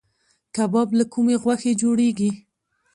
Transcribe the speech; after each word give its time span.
کباب 0.55 0.89
له 0.97 1.05
کومې 1.13 1.35
غوښې 1.43 1.71
جوړیږي؟ 1.81 2.31